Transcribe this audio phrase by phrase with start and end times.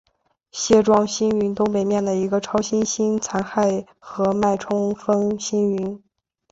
[0.51, 6.01] 蟹状星云东北面的一个超新星残骸和脉冲风星云。